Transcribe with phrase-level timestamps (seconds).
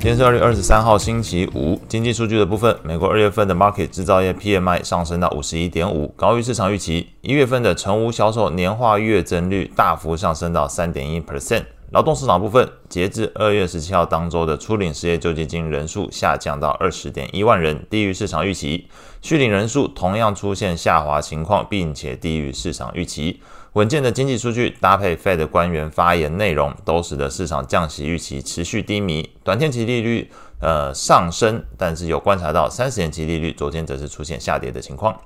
[0.00, 1.78] 今天是二月二十三号，星期五。
[1.86, 7.10] 经济数据的部分，美国二月份的 Market 制造业 PMI 上升到五十一点五，高于市场预期。
[7.20, 11.64] 一月份的成屋销售年化月增率大幅上升到三点一 percent。
[11.90, 18.86] 劳动市场部分，截至二月十七号当周的初领失业救济金人数下降到二十点一万人，低于市场预期。
[19.20, 23.40] 续领人数同样出现下滑情况，并且低于市场预期。
[23.72, 29.28] 稳健的经济数据搭配 Fed 官员发言内容，都使得市场降息预期持续低迷。
[29.42, 35.20] 短天期利率呃上升，但是有观察到三十年期利率昨天则是出现下跌的情况。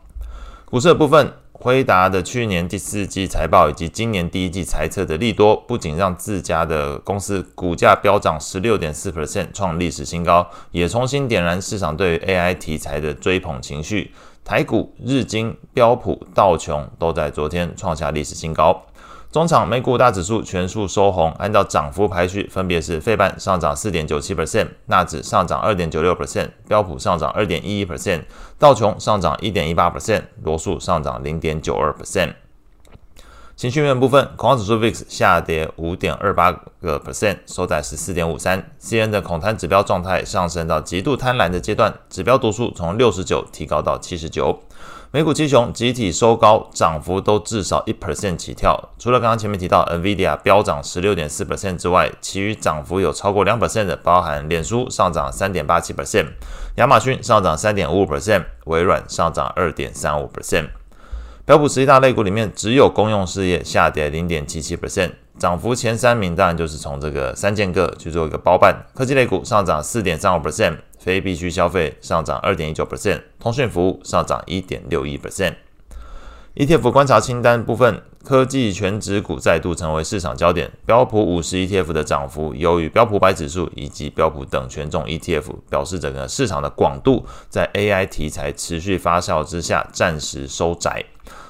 [0.75, 14.11] 股市的部分，辉达的去年第四季财报以及今年第一季财测的利多，不仅让自家的公司股价飙涨十六点四 percent，创历史新高，也重新点燃市场对于 AI 题材的追捧情绪。
[14.45, 18.85] 台股、日经、标普、道琼都在昨天创下历史新高。
[19.35, 28.23] 中场美股大指数全数收红，按照涨幅排序，分别是费半上涨四点九七 percent，纳指上涨二点九六 percent，标普上涨二点一一 percent，
[28.61, 32.35] 道琼上涨一点一八 percent，罗素上涨零点九二 percent。
[33.57, 38.69] 情绪面部分，恐慌指数 VIX 下跌五点二八个 percent，收在十四点五三。
[38.81, 44.59] CN 的恐贪指标状态上升到极度贪婪的阶段，指标读数从六十九提高到七十九。
[45.13, 48.77] 美股七雄集体收高，涨幅都至少一 percent 起跳。
[48.99, 56.27] 除了刚刚前面提到 NVIDIA 飙涨十六点四 percent 之外，其余涨幅有超过两 percent 的，包含脸书上涨三点八七 percent，
[56.79, 60.71] 亚马逊上涨三点五五 percent，微软上涨二点三五 percent。
[61.47, 68.75] 标普十一大类股里面，只有公用事业下跌零点七七 percent，涨幅前三名当然就是从这个三剑客去做一个包办。
[68.95, 75.53] 科技类股上涨四点三五 percent，非必需消费上涨二点一九 percent，通讯服务上涨一点六一 percent。
[76.57, 80.71] ETF 观察清单部分，科技全指股再度成为市场焦点。
[80.87, 91.05] 标普五十 ETF 的涨幅优于标普百指数以及标普等权重 ETF，表示整个市场的广度在 AI 题材持续发酵之下暂时收窄。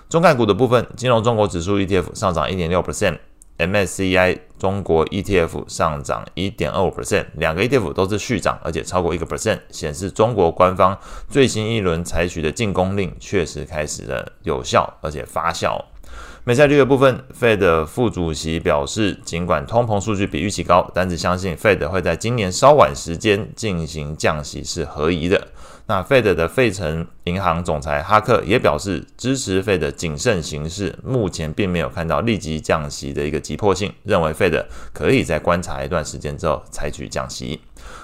[0.09, 10.99] 中概股的部分，金融中国指数 ETF 上涨一点六 percent，MSCI 中国 ETF 上涨一点二五 percent，两个 ETF 都是续涨，而且超过一个 percent，显示中国官方
[11.29, 15.79] 最新一轮采取的进攻令确实开始了有效，而且发酵。
[16.45, 25.49] 美债利率部分，Fed 副主席表示，尽管通膨数据比预期高，但是相信 Fed 会在今年稍晚时间进行降息是合宜的。
[25.87, 34.54] 那 Fed 的费城银行总裁哈克也表示支持 Fed 谨慎行事，目前并没有看到立即降息的一个急迫性，认为 Fed
[34.93, 37.61] 可以在观察一段时间之后采取降息。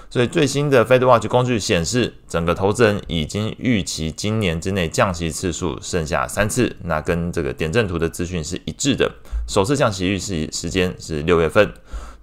[0.09, 9.09] 所以最新的 Fed Watch 工具显示，整个投资人已经预期今年之内降息次数剩下三次，那跟这个点阵图的资讯是一致的。
[9.47, 11.71] 首次降息预期时间是六月份。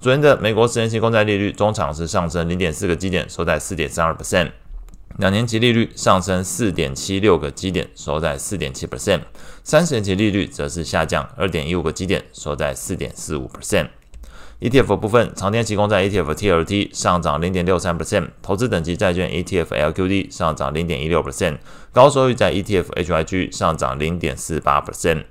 [0.01, 4.51] 昨天的美国十年期公债利率中场是上升零点四个基点，收在四点三二 percent。
[5.17, 9.19] 两年期利率上升四点七六个基点，收在四点七 percent；
[9.65, 13.89] 三十年期利率则是下降二点一五个基点，收在四点四五 percent。
[14.61, 21.59] ETF 部分，长天期公债 ETF TLT 上涨零点六三 percent，投资等级债券 ETF LQD 上涨零点一六 percent，
[21.93, 25.27] 高收益债 ETF HYG 上涨零点四八 percent。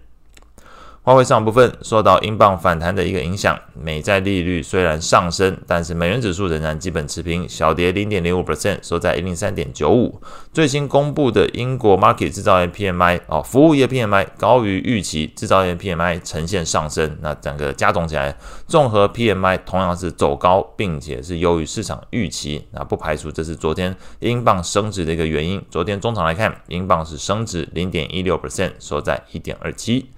[1.07, 10.21] 外汇上部分受到英镑反弹的一个影响，美债利率虽然上升，但是美元指数仍然基本持平，小跌零点零五 percent，收在一零三点九五。
[10.51, 18.35] 最新公布的英国 market 制造业 PMI 哦，服务业 PMI 高于预期，制造业 PMI 呈现上升，那整个加总起来，
[18.67, 25.63] 综合 PMI 同样是走高，并且是优于市场预期，那不排除这是昨天英镑升值的一个原因。
[25.71, 30.09] 昨天中场来看，英镑是升值零点一六 percent，收在一点二七。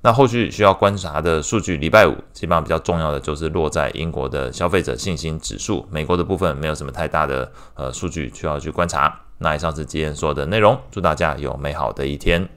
[0.00, 9.20] 那后续需要观察的数据，礼拜五基本上比较重要的就是落在英国的消费者信心指数，美国的部分没有什么太大的呃数据需要去观察。
[9.38, 12.48] 那以上是今天所有的内容，祝大家有美好的一天。